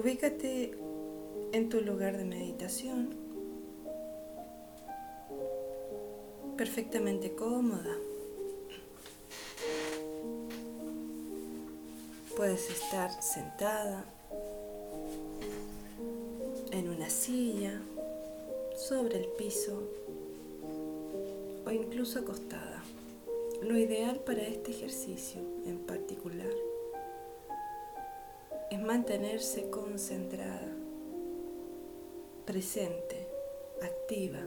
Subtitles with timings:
[0.00, 0.72] Ubícate
[1.52, 3.10] en tu lugar de meditación,
[6.56, 7.98] perfectamente cómoda.
[12.34, 14.06] Puedes estar sentada
[16.72, 17.78] en una silla,
[18.76, 19.82] sobre el piso
[21.66, 22.82] o incluso acostada.
[23.60, 26.69] Lo ideal para este ejercicio en particular
[28.70, 30.74] es mantenerse concentrada,
[32.46, 33.28] presente,
[33.82, 34.40] activa.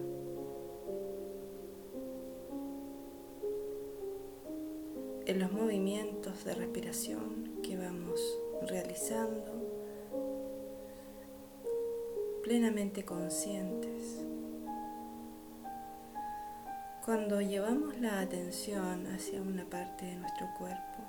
[5.25, 8.19] en los movimientos de respiración que vamos
[8.67, 9.53] realizando,
[12.43, 14.25] plenamente conscientes.
[17.05, 21.03] Cuando llevamos la atención hacia una parte de nuestro cuerpo,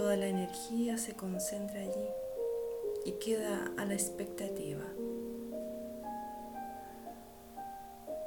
[0.00, 2.08] toda la energía se concentra allí
[3.04, 4.86] y queda a la expectativa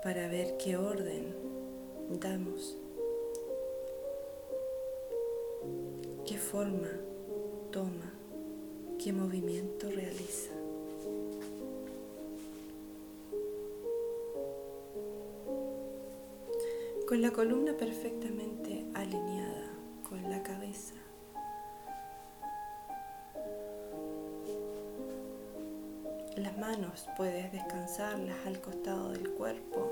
[0.04, 1.34] para ver qué orden
[2.22, 2.78] damos,
[6.28, 6.92] qué forma
[7.72, 8.14] toma,
[9.04, 10.52] qué movimiento realiza.
[17.08, 19.72] Con la columna perfectamente alineada
[20.08, 21.03] con la cabeza.
[26.54, 29.92] Las manos puedes descansarlas al costado del cuerpo,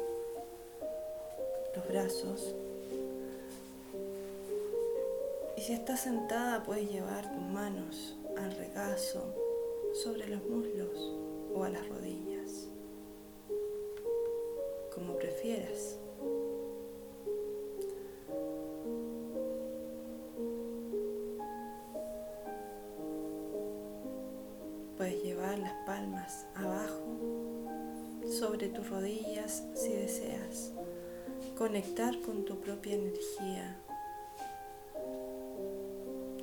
[1.75, 2.53] los brazos.
[5.57, 9.33] Y si estás sentada puedes llevar tus manos al regazo,
[10.03, 10.99] sobre los muslos
[11.55, 12.67] o a las rodillas,
[14.93, 15.97] como prefieras.
[25.61, 27.17] Las palmas abajo,
[28.39, 30.73] sobre tus rodillas si deseas.
[31.57, 33.79] Conectar con tu propia energía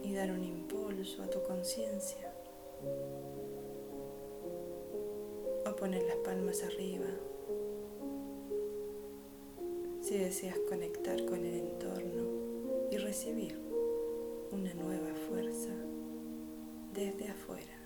[0.02, 2.32] y dar un impulso a tu conciencia.
[5.66, 7.08] O poner las palmas arriba
[10.00, 13.58] si deseas conectar con el entorno y recibir
[14.50, 15.74] una nueva fuerza
[16.94, 17.77] desde afuera.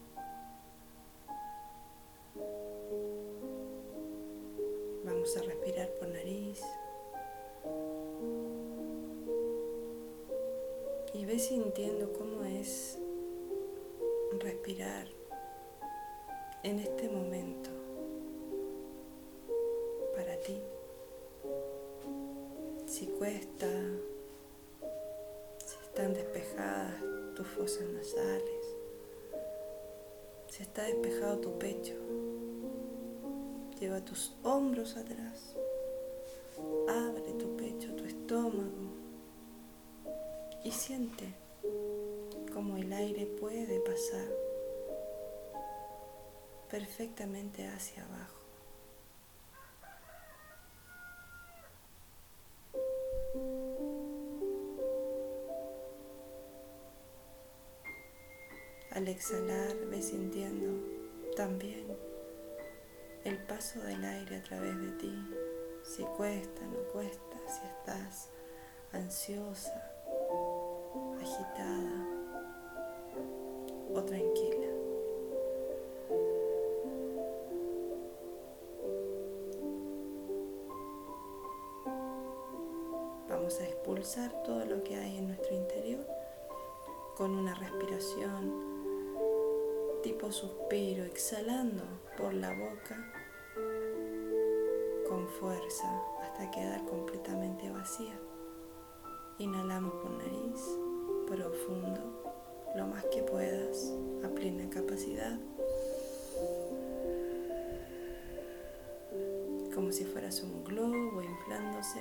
[11.22, 12.98] Y ve sintiendo cómo es
[14.40, 15.06] respirar
[16.64, 17.70] en este momento
[20.16, 20.60] para ti.
[22.86, 23.68] Si cuesta,
[25.64, 26.92] si están despejadas
[27.36, 28.74] tus fosas nasales,
[30.48, 31.94] si está despejado tu pecho.
[33.78, 35.54] Lleva tus hombros atrás.
[40.82, 41.32] Siente
[42.52, 44.26] cómo el aire puede pasar
[46.68, 48.42] perfectamente hacia abajo.
[58.90, 60.84] Al exhalar, ve sintiendo
[61.36, 61.86] también
[63.24, 65.14] el paso del aire a través de ti,
[65.84, 68.30] si cuesta, no cuesta, si estás
[68.92, 69.91] ansiosa,
[71.22, 72.06] agitada
[73.94, 74.66] o tranquila.
[83.28, 86.06] Vamos a expulsar todo lo que hay en nuestro interior
[87.16, 88.72] con una respiración
[90.02, 91.84] tipo suspiro, exhalando
[92.18, 92.96] por la boca
[95.08, 95.88] con fuerza
[96.22, 98.18] hasta quedar completamente vacía.
[99.38, 100.81] Inhalamos por nariz,
[101.36, 102.34] profundo,
[102.76, 103.92] lo más que puedas,
[104.24, 105.38] a plena capacidad.
[109.74, 112.00] Como si fueras un globo inflándose.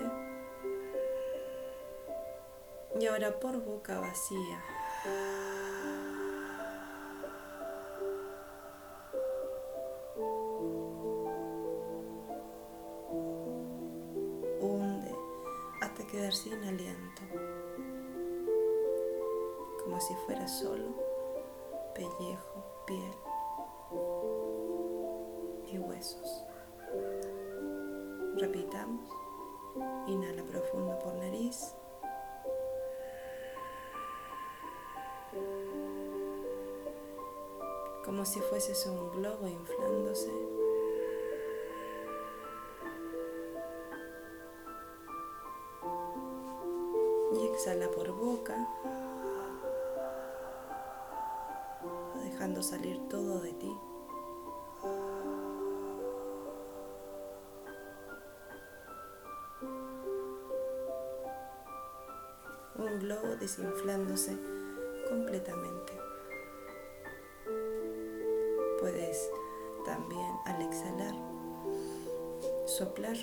[2.99, 4.61] Y ahora por boca vacía.
[16.11, 17.10] quedar sin aliento,
[20.01, 20.89] si fuera solo
[21.93, 23.13] pellejo, piel
[25.67, 26.43] y huesos.
[28.37, 29.09] Repitamos,
[30.07, 31.75] inhala profundo por nariz.
[38.11, 40.31] como si fueses un globo inflándose.
[47.33, 48.67] Y exhala por boca,
[52.63, 53.77] salir todo de ti.
[62.75, 64.37] Un globo desinflándose
[65.09, 65.93] completamente.
[68.79, 69.29] Puedes
[69.85, 71.13] también al exhalar
[72.65, 73.17] soplar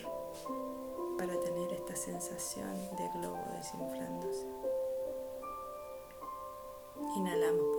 [1.19, 4.47] para tener esta sensación de globo desinflándose.
[7.17, 7.77] Inhalamos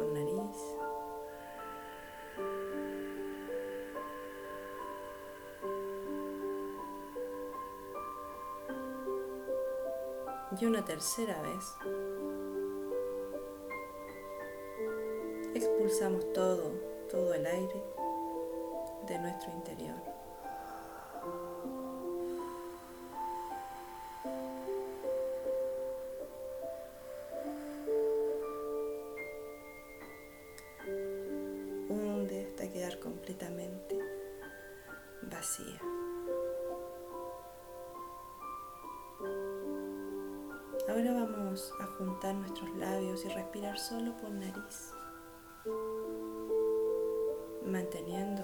[10.62, 11.64] Y una tercera vez
[15.56, 16.72] expulsamos todo,
[17.10, 17.84] todo el aire
[19.08, 19.96] de nuestro interior.
[31.88, 33.98] Hunde hasta quedar completamente
[35.22, 35.99] vacía.
[40.90, 44.92] Ahora vamos a juntar nuestros labios y respirar solo por nariz
[47.64, 48.42] manteniendo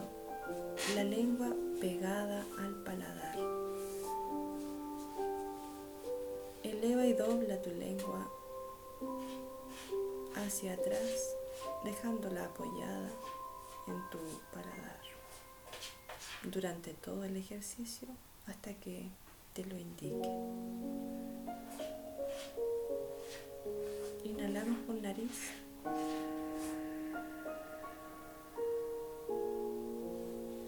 [0.93, 1.47] la lengua
[1.81, 3.35] pegada al paladar.
[6.61, 8.29] Eleva y dobla tu lengua
[10.35, 11.35] hacia atrás,
[11.83, 13.09] dejándola apoyada
[13.87, 14.19] en tu
[14.53, 15.01] paladar
[16.43, 18.07] durante todo el ejercicio
[18.45, 19.09] hasta que
[19.53, 20.29] te lo indique.
[24.45, 25.51] Inhalamos por nariz.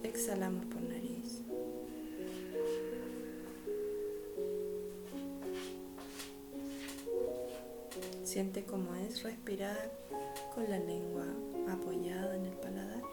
[0.02, 1.44] Exhalamos por nariz.
[8.24, 9.92] Siente cómo es respirar
[10.56, 11.26] con la lengua
[11.70, 13.04] apoyada en el paladar.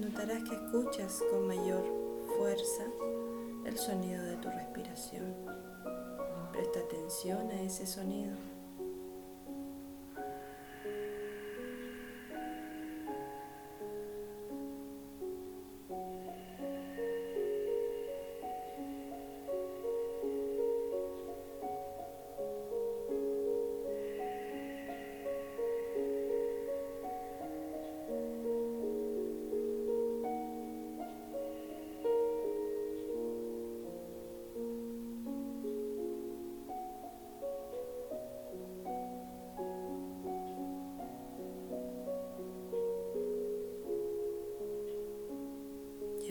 [0.00, 2.01] Notarás que escuchas con mayor
[2.42, 2.82] fuerza
[3.64, 5.32] el sonido de tu respiración.
[6.50, 8.32] Presta atención a ese sonido.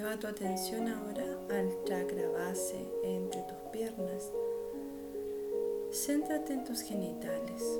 [0.02, 4.34] Lleva tu atención ahora al chakra base entre tus piernas.
[5.92, 7.80] Céntrate en tus genitales.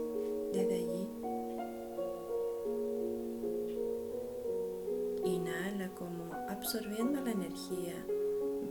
[0.54, 1.10] Desde allí,
[5.26, 7.96] inhala como absorbiendo la energía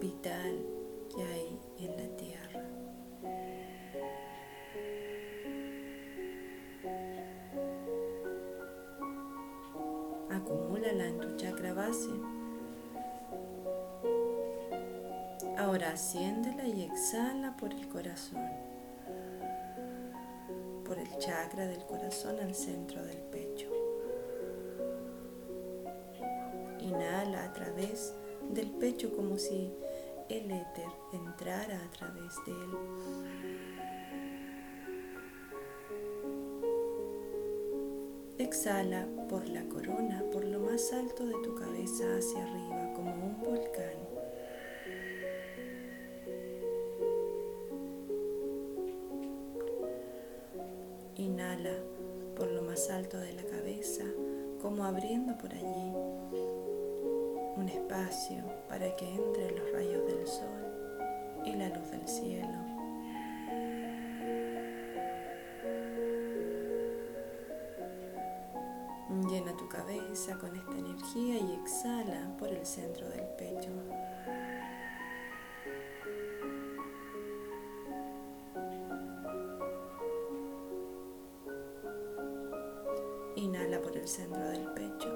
[0.00, 0.64] vital
[1.12, 2.70] que hay en la tierra.
[10.30, 12.10] Acumúlala en tu chakra base
[15.80, 18.44] Ahora asciéndela y exhala por el corazón,
[20.84, 23.70] por el chakra del corazón al centro del pecho.
[26.80, 28.14] Inhala a través
[28.50, 29.72] del pecho como si
[30.28, 32.76] el éter entrara a través de él.
[38.36, 43.40] Exhala por la corona, por lo más alto de tu cabeza hacia arriba, como un
[43.40, 44.19] volcán.
[53.18, 54.04] De la cabeza,
[54.62, 55.92] como abriendo por allí
[57.56, 62.48] un espacio para que entre los rayos del sol y la luz del cielo.
[69.28, 73.70] Llena tu cabeza con esta energía y exhala por el centro del pecho.
[83.40, 85.08] Inhala por el centro del pecho.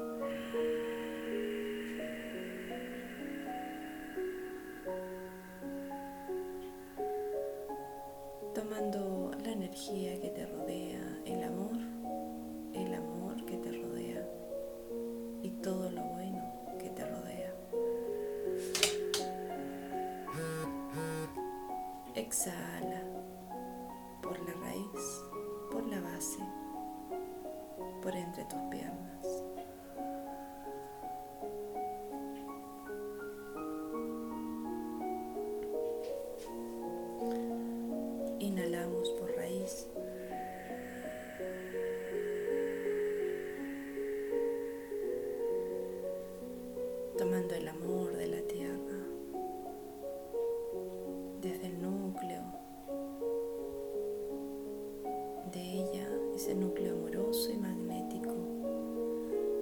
[55.55, 58.35] De ella, ese núcleo amoroso y magnético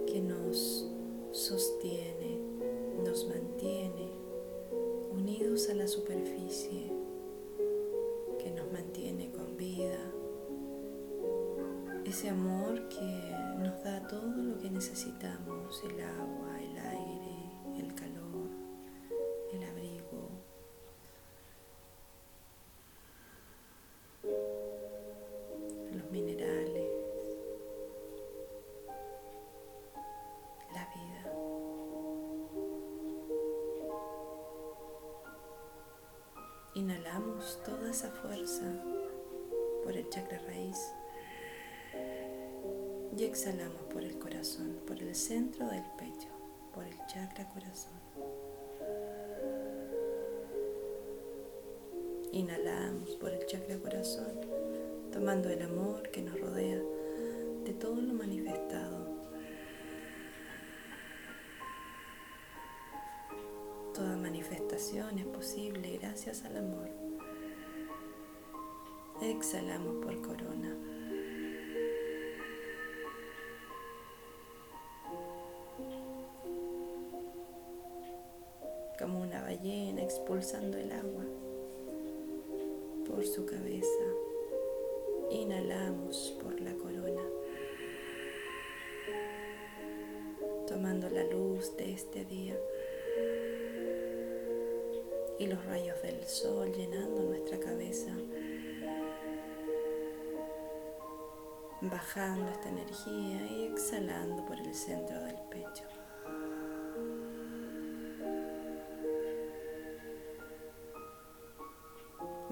[0.06, 0.88] que nos
[1.32, 2.40] sostiene,
[3.04, 4.08] nos mantiene
[5.12, 6.92] unidos a la superficie
[12.12, 16.61] ese amor que nos da todo lo que necesitamos, el agua,
[52.32, 54.32] Inhalamos por el chakra corazón,
[55.12, 56.80] tomando el amor que nos rodea
[57.64, 59.06] de todo lo manifestado.
[63.94, 66.88] Toda manifestación es posible gracias al amor.
[69.20, 70.74] Exhalamos por corona.
[79.62, 81.24] Ballena expulsando el agua
[83.06, 84.04] por su cabeza.
[85.30, 87.22] Inhalamos por la corona,
[90.66, 92.58] tomando la luz de este día
[95.38, 98.10] y los rayos del sol llenando nuestra cabeza,
[101.82, 105.84] bajando esta energía y exhalando por el centro del pecho.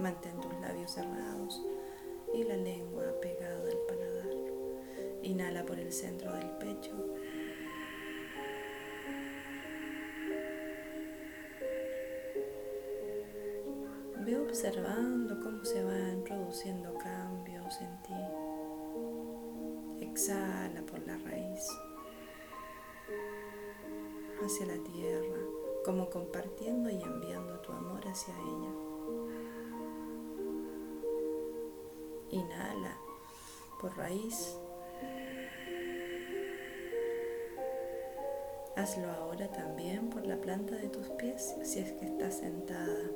[0.00, 1.60] Mantén tus labios cerrados
[2.32, 4.30] y la lengua pegada al paladar.
[5.22, 6.92] Inhala por el centro del pecho.
[14.24, 18.14] Ve observando cómo se van produciendo cambios en ti.
[20.06, 21.68] Exhala por la raíz
[24.42, 25.40] hacia la tierra,
[25.84, 28.79] como compartiendo y enviando tu amor hacia ella.
[32.60, 32.96] Inhala
[33.80, 34.56] por raíz.
[38.76, 43.10] Hazlo ahora también por la planta de tus pies si es que estás sentada.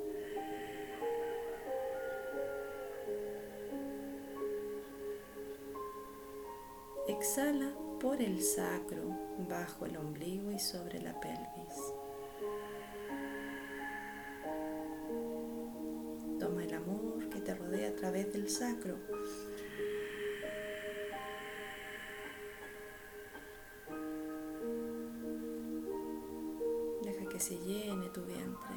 [7.07, 9.03] Exhala por el sacro,
[9.47, 11.93] bajo el ombligo y sobre la pelvis.
[18.49, 18.95] Sacro.
[27.01, 28.75] Deja que se llene tu vientre.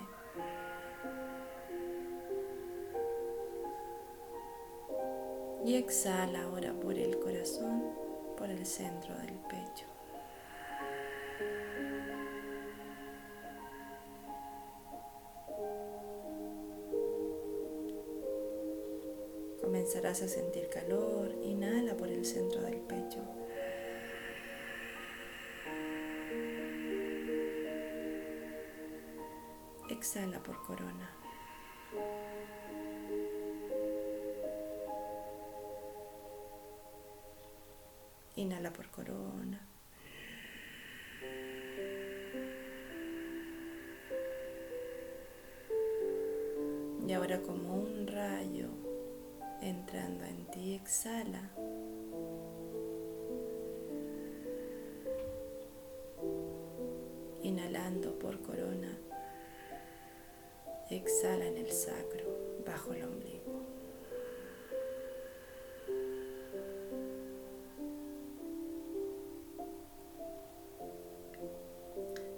[5.64, 7.82] Y exhala ahora por el corazón,
[8.37, 9.98] por el centro del pecho.
[19.99, 21.35] Comenzarás a sentir calor.
[21.43, 23.19] Inhala por el centro del pecho.
[29.90, 31.11] Exhala por corona.
[38.37, 39.67] Inhala por corona.
[47.05, 48.77] Y ahora como un rayo
[49.60, 51.50] entrando en ti, exhala.
[57.42, 58.98] Inhalando por corona,
[60.90, 62.24] exhala en el sacro,
[62.66, 63.62] bajo el ombligo.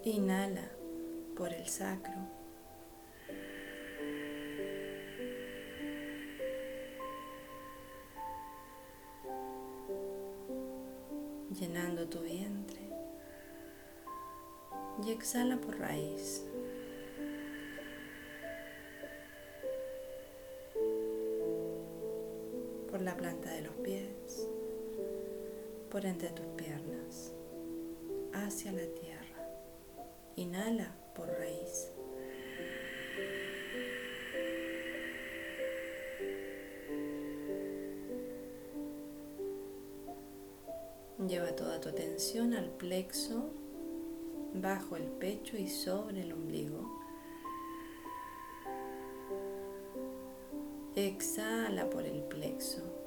[0.05, 0.71] Inhala
[1.37, 2.30] por el sacro
[11.59, 12.81] llenando tu vientre.
[15.05, 16.45] Y exhala por raíz.
[22.91, 24.49] Por la planta de los pies,
[25.91, 27.33] por entre tus piernas,
[28.33, 29.49] hacia la tierra.
[30.37, 31.91] Inhala por raíz.
[42.39, 43.51] Al plexo,
[44.55, 46.89] bajo el pecho y sobre el ombligo.
[50.95, 53.00] Exhala por el plexo.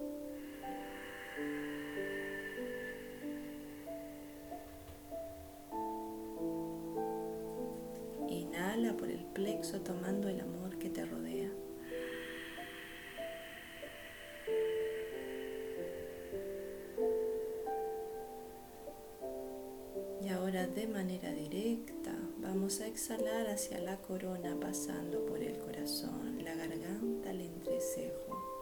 [20.84, 22.12] De manera directa
[22.42, 28.53] vamos a exhalar hacia la corona pasando por el corazón, la garganta, el entrecejo.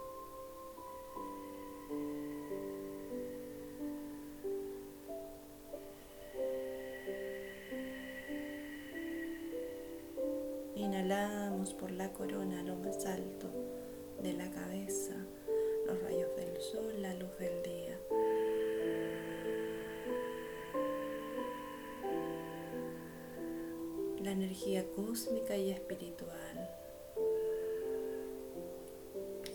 [24.31, 26.69] La energía cósmica y espiritual.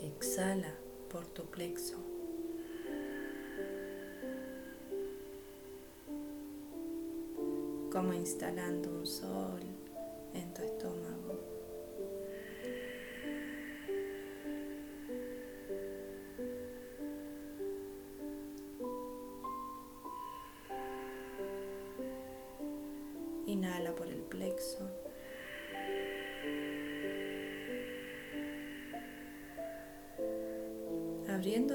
[0.03, 0.75] Exhala
[1.09, 1.95] por tu plexo.
[7.91, 9.61] Como instalando un sol
[10.35, 11.16] en tu estómago.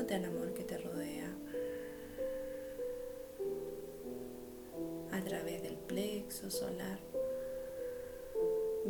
[0.03, 1.33] Abriéndote al amor que te rodea.
[5.13, 6.99] A través del plexo solar.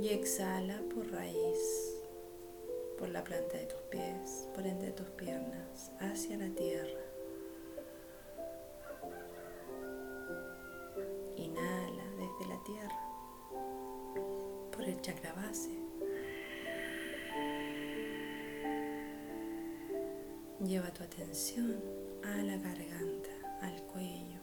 [0.01, 2.03] Y exhala por raíz,
[2.99, 7.01] por la planta de tus pies, por entre tus piernas, hacia la tierra.
[12.65, 13.01] tierra,
[14.71, 15.82] por el chakra base.
[20.65, 21.77] Lleva tu atención
[22.25, 23.31] a la garganta,
[23.63, 24.41] al cuello.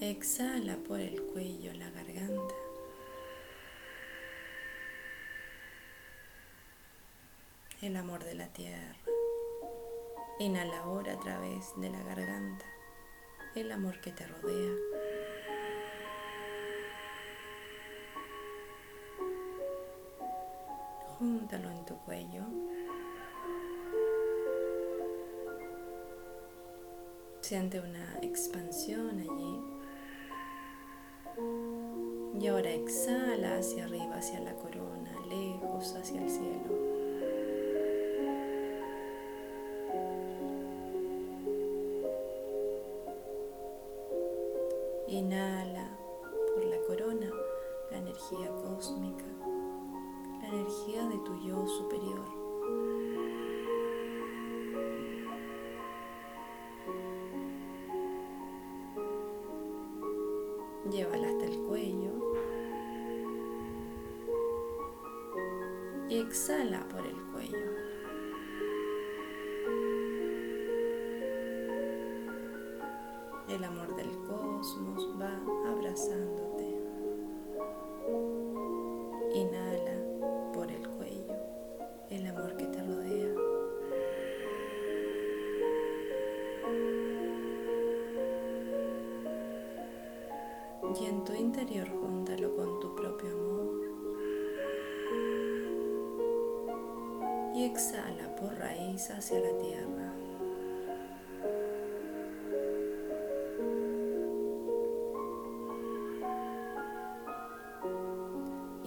[0.00, 2.54] Exhala por el cuello, la garganta.
[7.82, 8.96] El amor de la tierra.
[10.38, 12.64] Inhala ahora a través de la garganta
[13.54, 14.93] el amor que te rodea.
[21.44, 22.42] Júntalo en tu cuello.
[27.42, 29.60] Siente una expansión allí.
[32.40, 36.78] Y ahora exhala hacia arriba, hacia la corona, lejos, hacia el cielo.
[45.08, 45.90] Inhala
[46.54, 47.30] por la corona
[47.90, 49.26] la energía cósmica,
[50.54, 52.24] energía de tu yo superior.
[60.90, 62.12] Llévala hasta el cuello
[66.08, 67.70] y exhala por el cuello.
[73.48, 75.63] El amor del cosmos va
[99.24, 100.12] hacia la tierra.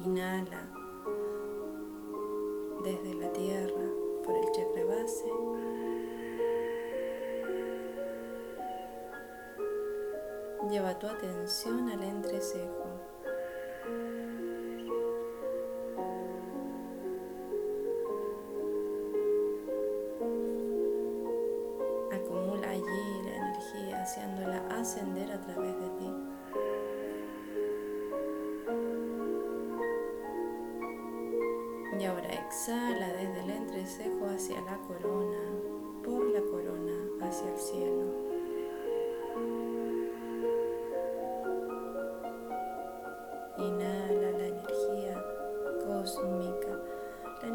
[0.05, 0.69] Inhala
[2.83, 3.89] desde la tierra
[4.23, 5.31] por el chakra base.
[10.69, 12.86] Lleva tu atención al entrecejo.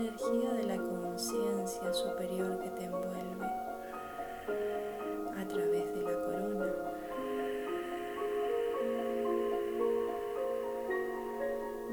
[0.02, 3.46] Energía de la conciencia superior que te envuelve
[5.36, 6.66] a través de la corona.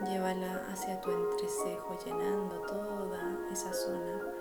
[0.05, 4.38] Llévala hacia tu entrecejo llenando toda esa zona.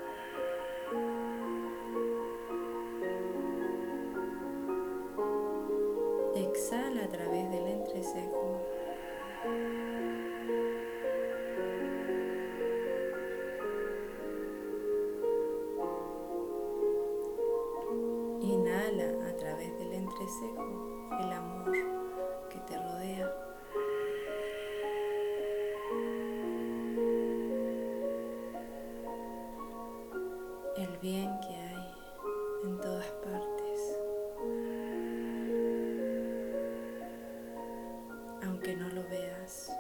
[38.59, 39.71] Aunque no lo veas.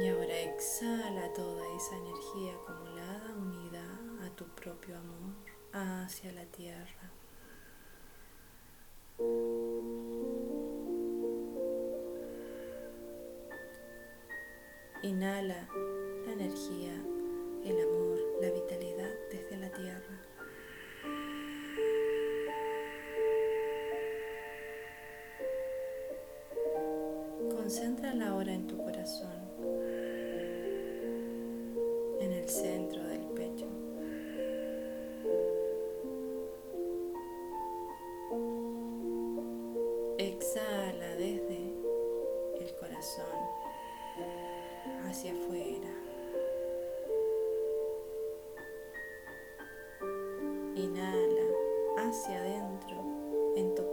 [0.00, 3.84] Y ahora exhala toda esa energía acumulada unida
[4.26, 5.32] a tu propio amor
[5.72, 7.12] hacia la tierra.
[15.04, 15.68] Inhala
[16.26, 16.94] la energía,
[17.64, 20.20] el amor, la vitalidad desde la tierra.
[27.70, 29.30] Concéntrala ahora en tu corazón,
[32.18, 33.66] en el centro del pecho.
[40.18, 41.72] Exhala desde
[42.58, 43.38] el corazón
[45.04, 45.94] hacia afuera.
[50.74, 51.46] Inhala
[51.98, 52.96] hacia adentro
[53.54, 53.89] en tu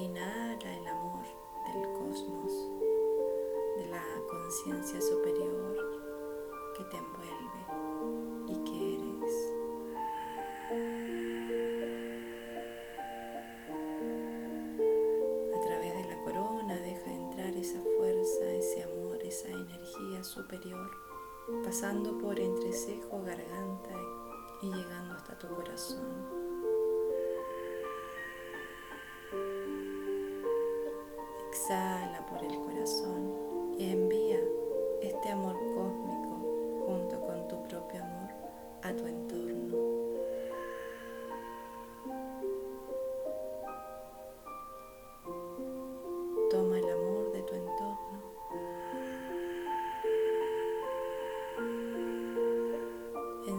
[0.00, 1.26] Inhala el amor
[1.66, 2.70] del cosmos,
[3.76, 5.76] de la conciencia superior
[6.74, 7.60] que te envuelve
[8.48, 9.52] y que eres.
[15.54, 20.90] A través de la corona deja entrar esa fuerza, ese amor, esa energía superior,
[21.62, 23.94] pasando por entrecejo, garganta
[24.62, 26.39] y llegando hasta tu corazón.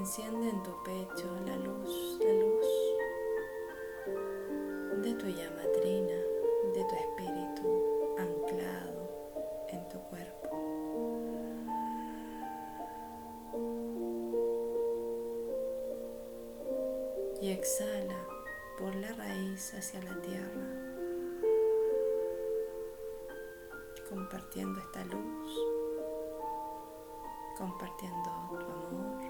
[0.01, 2.65] Enciende en tu pecho la luz, la luz
[5.03, 6.19] de tu llama trina,
[6.73, 10.49] de tu espíritu anclado en tu cuerpo.
[17.39, 18.27] Y exhala
[18.79, 20.67] por la raíz hacia la tierra,
[24.09, 25.59] compartiendo esta luz,
[27.55, 29.20] compartiendo tu amor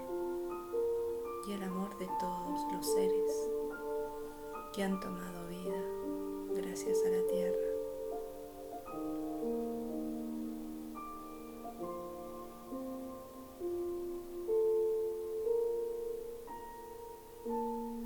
[1.46, 3.50] y el amor de todos los seres
[4.72, 5.82] que han tomado vida
[6.54, 7.56] gracias a la tierra.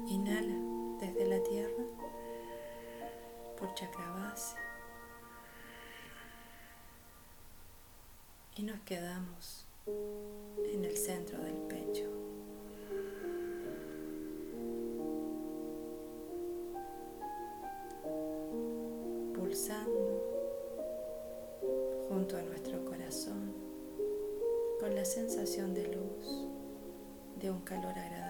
[0.09, 1.85] Inhala desde la tierra
[3.59, 4.57] por chakra base
[8.57, 12.15] y nos quedamos en el centro del pecho.
[22.09, 23.55] Junto a nuestro corazón
[24.79, 26.47] con la sensación de luz,
[27.40, 28.26] de un calor agradable.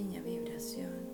[0.00, 1.09] Pequeña vibración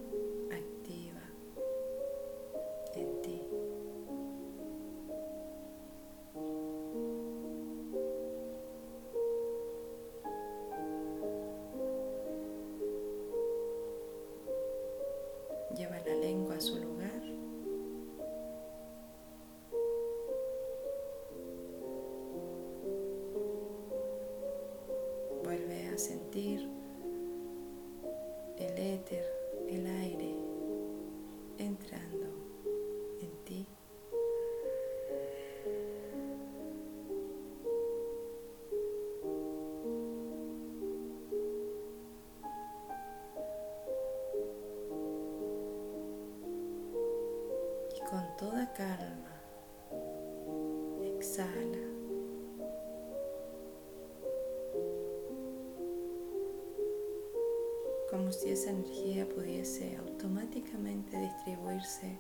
[58.27, 62.19] como si esa energía pudiese automáticamente distribuirse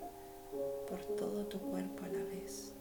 [0.88, 2.72] por todo tu cuerpo a la vez.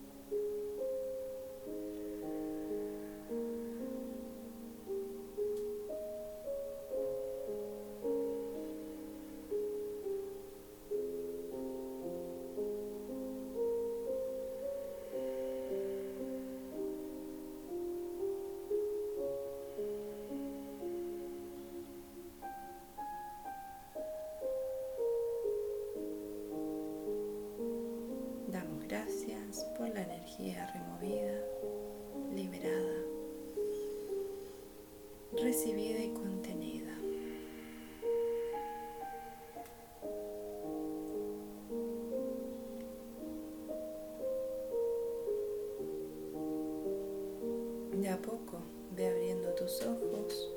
[48.06, 48.60] De a poco
[48.96, 50.52] ve abriendo tus ojos,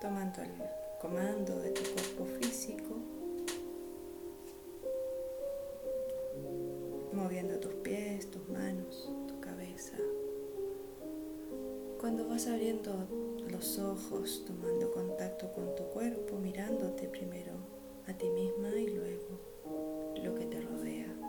[0.00, 0.50] tomando el
[1.00, 2.96] comando de tu cuerpo físico.
[7.12, 9.94] moviendo tus pies, tus manos, tu cabeza.
[12.00, 13.06] Cuando vas abriendo
[13.48, 17.52] los ojos, tomando contacto con tu cuerpo, mirándote primero
[18.08, 19.38] a ti misma y luego
[20.20, 21.21] lo que te rodea.